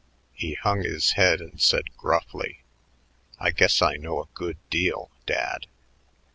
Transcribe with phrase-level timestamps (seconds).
[0.33, 2.63] He hung his head and said gruffly,
[3.37, 5.67] "I guess I know a good deal Dad."